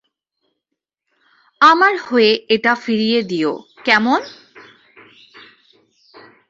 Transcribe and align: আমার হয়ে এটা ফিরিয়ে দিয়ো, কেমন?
আমার 1.61 1.93
হয়ে 1.97 2.31
এটা 2.49 2.73
ফিরিয়ে 2.75 3.19
দিয়ো, 3.23 3.53
কেমন? 3.85 4.19